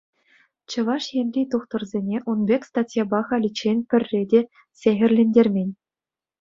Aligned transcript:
Чӑваш 0.69 1.05
Енри 1.19 1.43
тухтӑрсене 1.51 2.17
ун 2.29 2.39
пек 2.47 2.61
статьяпа 2.69 3.21
халиччен 3.27 3.77
пӗрре 3.89 4.21
те 4.31 4.39
сехӗрлентермен. 4.79 5.69